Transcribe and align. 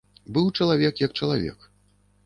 Быў 0.37 0.47
чалавек 0.57 1.05
як 1.05 1.11
чалавек. 1.21 1.71